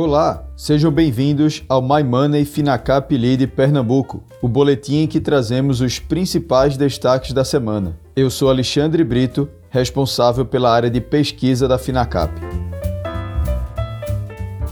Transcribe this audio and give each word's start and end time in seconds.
Olá, 0.00 0.44
sejam 0.56 0.92
bem-vindos 0.92 1.64
ao 1.68 1.82
My 1.82 2.04
Money 2.04 2.44
Finacap 2.44 3.12
Lead 3.16 3.48
Pernambuco, 3.48 4.22
o 4.40 4.46
boletim 4.46 4.98
em 4.98 5.06
que 5.08 5.20
trazemos 5.20 5.80
os 5.80 5.98
principais 5.98 6.76
destaques 6.76 7.32
da 7.32 7.44
semana. 7.44 7.98
Eu 8.14 8.30
sou 8.30 8.48
Alexandre 8.48 9.02
Brito, 9.02 9.48
responsável 9.68 10.46
pela 10.46 10.72
área 10.72 10.88
de 10.88 11.00
pesquisa 11.00 11.66
da 11.66 11.78
Finacap. 11.78 12.32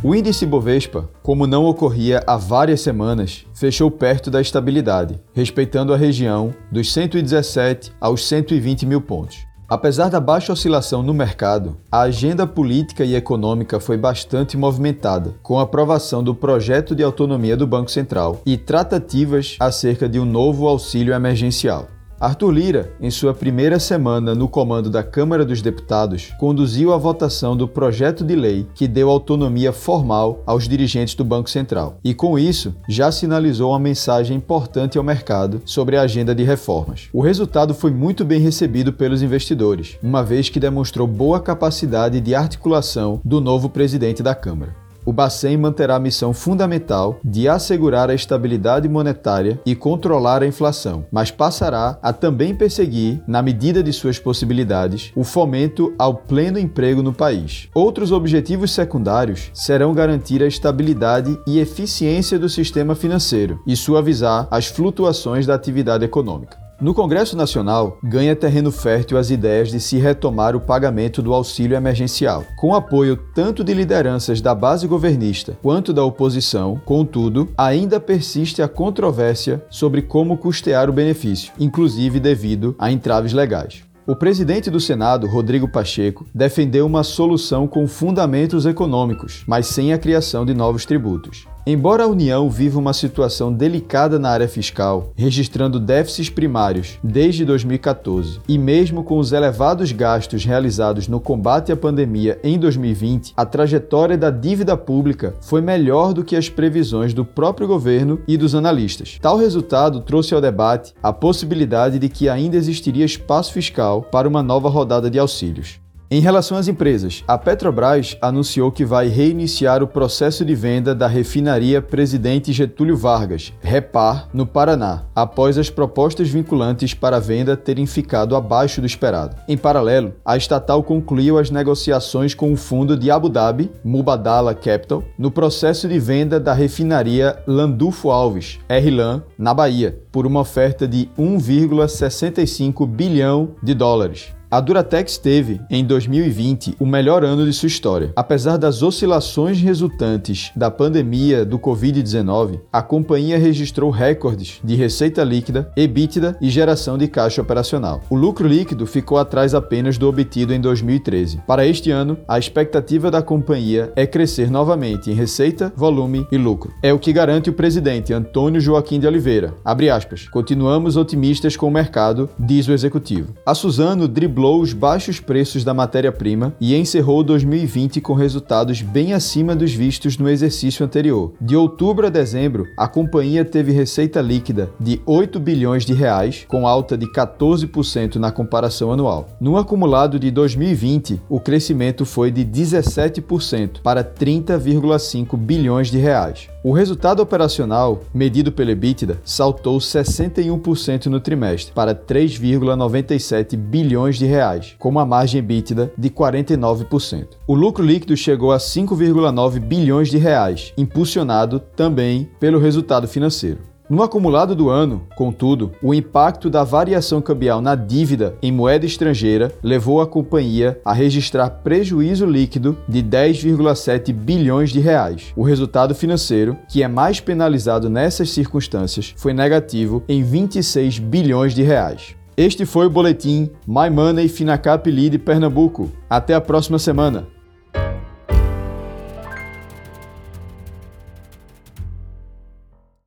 O 0.01 0.15
índice 0.15 0.47
Bovespa, 0.47 1.11
como 1.25 1.45
não 1.45 1.65
ocorria 1.65 2.23
há 2.25 2.37
várias 2.37 2.81
semanas, 2.83 3.45
fechou 3.53 3.91
perto 3.91 4.31
da 4.31 4.41
estabilidade, 4.41 5.21
respeitando 5.35 5.93
a 5.93 5.97
região 5.97 6.55
dos 6.71 6.93
117 6.93 7.91
aos 8.01 8.25
120 8.29 8.87
mil 8.87 9.01
pontos. 9.01 9.45
Apesar 9.69 10.09
da 10.09 10.21
baixa 10.21 10.53
oscilação 10.53 11.03
no 11.03 11.13
mercado, 11.13 11.77
a 11.91 12.03
agenda 12.03 12.47
política 12.47 13.05
e 13.05 13.17
econômica 13.17 13.81
foi 13.81 13.97
bastante 13.97 14.57
movimentada, 14.57 15.35
com 15.43 15.59
a 15.59 15.63
aprovação 15.63 16.23
do 16.23 16.33
projeto 16.33 16.95
de 16.95 17.03
autonomia 17.03 17.57
do 17.57 17.67
Banco 17.67 17.91
Central 17.91 18.41
e 18.47 18.57
tratativas 18.57 19.57
acerca 19.59 20.09
de 20.09 20.21
um 20.21 20.25
novo 20.25 20.69
auxílio 20.69 21.13
emergencial. 21.13 21.89
Arthur 22.19 22.51
Lira, 22.51 22.93
em 22.99 23.11
sua 23.11 23.35
primeira 23.35 23.79
semana 23.79 24.35
no 24.35 24.49
comando 24.49 24.89
da 24.89 25.03
Câmara 25.03 25.45
dos 25.45 25.61
Deputados, 25.61 26.33
conduziu 26.39 26.95
a 26.95 26.97
votação 26.97 27.55
do 27.55 27.69
projeto 27.69 28.25
de 28.25 28.35
lei 28.35 28.67
que 28.75 28.89
deu 28.89 29.11
autonomia 29.11 29.71
formal 29.71 30.43
aos 30.47 30.67
dirigentes 30.67 31.15
do 31.15 31.23
Banco 31.23 31.51
Central. 31.51 31.99
E 32.03 32.15
com 32.15 32.39
isso, 32.39 32.75
já 32.89 33.13
sinalizou 33.13 33.71
uma 33.73 33.79
mensagem 33.79 34.35
importante 34.35 34.97
ao 34.97 35.05
mercado 35.05 35.61
sobre 35.67 35.99
a 35.99 36.03
agenda 36.03 36.35
de 36.35 36.43
reformas. 36.43 37.11
O 37.13 37.21
resultado 37.21 37.75
foi 37.75 37.91
muito 37.91 38.25
bem 38.25 38.41
recebido 38.41 38.95
pelos 38.95 39.21
investidores, 39.21 39.99
uma 40.03 40.25
vez 40.25 40.49
que 40.49 40.59
demonstrou 40.59 41.07
boa 41.07 41.39
capacidade 41.39 42.19
de 42.19 42.35
articulação 42.35 43.21
do 43.23 43.43
novo 43.43 43.69
presidente 43.69 44.23
da 44.23 44.35
Câmara 44.35 44.86
o 45.07 45.13
Bacen 45.13 45.57
manterá 45.57 45.95
a 45.95 46.01
missão 46.01 46.35
fundamental 46.35 47.21
de 47.25 47.49
assegurar 47.49 48.11
a 48.11 48.15
estabilidade 48.15 48.89
monetária 48.89 49.61
e 49.65 49.77
controlar 49.77 50.43
a 50.43 50.47
inflação, 50.47 51.07
mas 51.13 51.31
passará 51.31 51.97
a 52.03 52.13
também 52.13 52.55
perseguir, 52.55 53.23
na 53.27 53.41
medida 53.41 53.83
de 53.83 53.93
suas 53.93 54.19
possibilidades, 54.19 55.13
o 55.15 55.23
fomento 55.23 55.95
ao 55.97 56.15
pleno 56.15 56.59
emprego 56.59 57.03
no 57.03 57.13
país. 57.13 57.69
Outros 57.73 58.11
objetivos 58.11 58.73
secundários 58.73 59.51
serão 59.55 59.95
garantir 59.95 60.43
a 60.43 60.47
estabilidade 60.47 61.39
e 61.47 61.61
eficiência 61.61 62.39
do 62.39 62.49
sistema 62.49 62.97
financeiro 62.97 63.61
e 63.65 63.77
suavizar 63.77 64.49
as 64.51 64.67
flutuações 64.67 65.47
da 65.47 65.55
atividade 65.55 66.05
econômica. 66.05 66.66
No 66.79 66.93
Congresso 66.93 67.39
Nacional, 67.39 67.99
ganha 68.05 68.37
terreno 68.37 68.71
fértil 68.71 69.17
as 69.17 69.31
ideias 69.31 69.71
de 69.71 69.81
se 69.81 69.97
retomar 69.97 70.55
o 70.55 70.61
pagamento 70.61 71.23
do 71.23 71.33
auxílio 71.33 71.75
emergencial, 71.75 72.45
com 72.55 72.75
apoio 72.75 73.17
tanto 73.35 73.65
de 73.65 73.73
lideranças 73.73 74.43
da 74.43 74.55
base 74.55 74.87
governista 74.87 75.57
quanto 75.63 75.91
da 75.91 76.05
oposição. 76.05 76.79
Contudo, 76.85 77.49
ainda 77.57 77.99
persiste 77.99 78.61
a 78.61 78.69
controvérsia 78.69 79.65
sobre 79.71 80.03
como 80.03 80.37
custear 80.37 80.91
o 80.91 80.93
benefício, 80.93 81.51
inclusive 81.59 82.21
devido 82.21 82.75
a 82.79 82.93
entraves 82.93 83.33
legais. 83.33 83.83
O 84.07 84.15
presidente 84.15 84.71
do 84.71 84.79
Senado, 84.79 85.27
Rodrigo 85.27 85.67
Pacheco, 85.67 86.27
defendeu 86.35 86.85
uma 86.85 87.03
solução 87.03 87.67
com 87.67 87.89
fundamentos 87.89 88.67
econômicos, 88.67 89.45
mas 89.49 89.67
sem 89.67 89.95
a 89.95 89.99
criação 89.99 90.45
de 90.45 90.53
novos 90.53 90.85
tributos. 90.85 91.47
Embora 91.69 92.05
a 92.05 92.07
União 92.07 92.49
viva 92.49 92.79
uma 92.79 92.93
situação 92.93 93.53
delicada 93.53 94.21
na 94.21 94.31
área 94.31 94.47
fiscal, 94.47 95.11
registrando 95.17 95.81
déficits 95.81 96.31
primários 96.31 96.97
desde 97.03 97.45
2014, 97.45 98.39
e 98.47 98.57
mesmo 98.57 99.03
com 99.03 99.19
os 99.19 99.33
elevados 99.33 99.91
gastos 99.91 100.45
realizados 100.45 101.09
no 101.09 101.19
combate 101.19 101.73
à 101.73 101.77
pandemia 101.77 102.39
em 102.45 102.57
2020, 102.57 103.35
a 103.37 103.45
trajetória 103.45 104.17
da 104.17 104.31
dívida 104.31 104.77
pública 104.77 105.35
foi 105.41 105.61
melhor 105.61 106.15
do 106.15 106.23
que 106.23 106.37
as 106.37 106.49
previsões 106.49 107.13
do 107.13 107.25
próprio 107.25 107.67
governo 107.67 108.21
e 108.29 108.37
dos 108.37 108.55
analistas. 108.55 109.19
Tal 109.21 109.37
resultado 109.37 110.03
trouxe 110.03 110.37
ao 110.37 110.41
debate 110.41 110.95
a 111.03 111.13
possibilidade 111.13 111.99
de 111.99 112.09
que 112.09 112.29
ainda 112.29 112.57
existiria 112.57 113.05
espaço 113.05 113.53
fiscal 113.53 114.03
para 114.03 114.29
uma 114.29 114.41
nova 114.41 114.69
rodada 114.69 115.11
de 115.11 115.19
auxílios. 115.19 115.81
Em 116.09 116.21
relação 116.21 116.57
às 116.57 116.69
empresas, 116.69 117.25
a 117.27 117.37
Petrobras 117.37 118.17
anunciou 118.23 118.71
que 118.71 118.85
vai 118.85 119.09
reiniciar 119.09 119.83
o 119.83 119.89
processo 119.89 120.45
de 120.45 120.55
venda 120.55 120.95
da 120.95 121.09
refinaria 121.09 121.83
Presidente 121.83 122.53
Getúlio 122.53 122.97
Vargas, 122.97 123.53
Repar, 123.61 124.29
no 124.33 124.47
Paraná, 124.47 125.03
após 125.13 125.59
as 125.59 125.69
propostas 125.69 126.29
vinculantes 126.29 126.95
para 126.95 127.17
a 127.17 127.21
venda 127.21 127.57
terem 127.57 127.87
ficado 127.87 128.37
abaixo 128.37 128.81
do 128.81 128.87
esperado. 128.87 129.35
Em 129.49 129.57
paralelo, 129.57 130.15
a 130.25 130.37
estatal 130.37 130.81
concluiu 130.85 131.39
as 131.39 131.51
negociações 131.51 132.35
com 132.35 132.53
o 132.53 132.57
fundo 132.57 132.97
de 132.97 133.11
Abu 133.11 133.29
Dhabi, 133.29 133.69
Mubadala 133.83 134.55
Capital, 134.55 135.03
no 135.19 135.33
processo 135.33 135.89
de 135.89 135.99
venda 135.99 136.39
da 136.39 136.53
refinaria 136.53 137.37
Landulfo 137.49 138.11
Alves, 138.11 138.61
RLAN, 138.71 139.25
na 139.37 139.53
Bahia, 139.53 139.99
por 140.13 140.25
uma 140.25 140.39
oferta 140.39 140.87
de 140.87 141.11
1,65 141.19 142.87
bilhão 142.87 143.57
de 143.61 143.75
dólares. 143.75 144.37
A 144.57 144.61
Duratex 144.63 145.19
teve, 145.19 145.61
em 145.69 145.85
2020, 145.85 146.77
o 146.81 146.87
melhor 146.87 147.23
ano 147.23 147.45
de 147.45 147.53
sua 147.53 147.67
história. 147.67 148.11
Apesar 148.17 148.57
das 148.57 148.83
oscilações 148.83 149.61
resultantes 149.61 150.51
da 150.57 150.71
pandemia 150.71 151.45
do 151.45 151.59
Covid-19, 151.59 152.61
a 152.73 152.81
companhia 152.81 153.37
registrou 153.37 153.91
recordes 153.91 154.59
de 154.65 154.75
receita 154.75 155.23
líquida, 155.23 155.71
EBITDA 155.77 156.39
e 156.41 156.49
geração 156.49 156.97
de 156.97 157.07
caixa 157.07 157.43
operacional. 157.43 158.01
O 158.09 158.17
lucro 158.17 158.49
líquido 158.49 158.87
ficou 158.87 159.19
atrás 159.19 159.55
apenas 159.55 159.99
do 159.99 160.09
obtido 160.09 160.55
em 160.55 160.61
2013. 160.63 161.43
Para 161.47 161.67
este 161.67 161.91
ano, 161.91 162.17
a 162.27 162.39
expectativa 162.39 163.11
da 163.11 163.21
companhia 163.21 163.93
é 163.95 164.07
crescer 164.07 164.51
novamente 164.51 165.11
em 165.11 165.15
receita, 165.15 165.71
volume 165.77 166.27
e 166.33 166.39
lucro. 166.39 166.73
É 166.83 166.95
o 166.95 166.99
que 166.99 167.13
garante 167.13 167.51
o 167.51 167.53
presidente 167.53 168.15
Antônio 168.15 168.59
Joaquim 168.59 168.99
de 168.99 169.07
Oliveira. 169.07 169.53
Abre 169.63 169.91
aspas. 169.91 170.27
Continuamos 170.31 170.97
otimistas 170.97 171.59
com 171.59 171.69
o 171.69 171.71
mercado, 171.71 172.31
diz 172.39 172.67
o 172.67 172.73
executivo. 172.73 173.35
A 173.45 173.55
Suzano 173.55 174.09
driblou 174.09 174.46
os 174.55 174.73
baixos 174.73 175.19
preços 175.19 175.65
da 175.65 175.75
matéria-prima 175.75 176.55
e 176.61 176.77
encerrou 176.77 177.23
2020 177.23 178.01
com 178.01 178.13
resultados 178.13 178.83
bem 178.83 179.13
acima 179.13 179.57
dos 179.57 179.73
vistos 179.73 180.19
no 180.19 180.29
exercício 180.29 180.85
anterior. 180.85 181.33
De 181.41 181.57
outubro 181.57 182.07
a 182.07 182.11
dezembro, 182.11 182.67
a 182.77 182.87
companhia 182.87 183.45
teve 183.45 183.73
receita 183.73 184.21
líquida 184.21 184.71
de 184.79 185.01
8 185.07 185.41
bilhões 185.41 185.85
de 185.85 185.93
reais, 185.93 186.45
com 186.47 186.67
alta 186.67 186.97
de 186.97 187.07
14% 187.07 188.17
na 188.17 188.31
comparação 188.31 188.93
anual. 188.93 189.29
No 189.41 189.57
acumulado 189.57 190.19
de 190.19 190.31
2020, 190.31 191.23
o 191.29 191.41
crescimento 191.41 192.05
foi 192.05 192.31
de 192.31 192.45
17% 192.45 193.81
para 193.83 194.05
30,5 194.05 195.37
bilhões 195.37 195.91
de 195.91 195.99
reais. 195.99 196.49
O 196.63 196.73
resultado 196.73 197.23
operacional, 197.23 198.03
medido 198.13 198.51
pela 198.51 198.73
EBITDA, 198.73 199.21
saltou 199.25 199.79
61% 199.79 201.07
no 201.07 201.21
trimestre 201.21 201.73
para 201.73 201.95
3,97 201.95 203.57
bilhões 203.57 204.19
de 204.19 204.26
reais, 204.27 204.77
com 204.79 204.89
uma 204.89 205.07
margem 205.07 205.39
EBITDA 205.39 205.93
de 205.97 206.11
49%. 206.11 207.29
O 207.47 207.55
lucro 207.55 207.85
líquido 207.85 208.17
chegou 208.17 208.53
a 208.53 208.59
5,9 208.59 209.59
bilhões 209.61 210.09
de 210.09 210.19
reais, 210.19 210.73
impulsionado 210.77 211.61
também 211.61 212.29
pelo 212.39 212.59
resultado 212.59 213.09
financeiro. 213.09 213.77
No 213.89 214.03
acumulado 214.03 214.57
do 214.57 214.69
ano, 214.69 215.07
contudo, 215.15 215.71
o 215.81 215.95
impacto 215.95 216.51
da 216.51 216.65
variação 216.65 217.23
cambial 217.23 217.61
na 217.61 217.77
dívida 217.77 218.35
em 218.43 218.51
moeda 218.51 218.85
estrangeira 218.85 219.53
levou 219.63 220.01
a 220.01 220.07
companhia 220.09 220.81
a 220.85 220.93
registrar 220.93 221.49
prejuízo 221.49 222.27
líquido 222.27 222.77
de 222.89 223.01
10,7 223.01 224.13
bilhões 224.13 224.71
de 224.71 224.81
reais. 224.81 225.33
O 225.37 225.45
resultado 225.45 225.95
financeiro, 225.95 226.57
que 226.69 226.83
é 226.83 226.89
mais 226.89 227.21
penalizado 227.21 227.89
nessas 227.89 228.31
circunstâncias, 228.31 229.15
foi 229.17 229.33
negativo 229.33 230.03
em 230.09 230.21
26 230.21 230.99
bilhões 230.99 231.55
de 231.55 231.63
reais. 231.63 232.17
Este 232.37 232.67
foi 232.67 232.85
o 232.87 232.91
boletim 232.91 233.49
My 233.67 233.89
Money 233.89 234.29
Finacap 234.29 234.91
Lead 234.91 235.19
Pernambuco. 235.21 235.91
Até 236.11 236.35
a 236.35 236.41
próxima 236.41 236.79
semana. 236.79 237.27